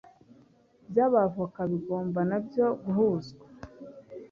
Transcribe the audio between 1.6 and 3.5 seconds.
bigomba na byo guhuzwa